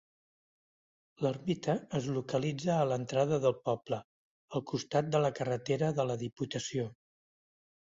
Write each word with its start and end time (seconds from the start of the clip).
L'ermita 1.25 1.75
es 1.99 2.07
localitza 2.15 2.71
a 2.79 2.89
l'entrada 2.93 3.41
del 3.45 3.55
poble, 3.71 4.03
al 4.61 4.67
costat 4.75 5.15
de 5.17 5.25
la 5.29 5.35
carretera 5.41 5.95
de 6.03 6.13
la 6.13 6.21
Diputació. 6.29 6.93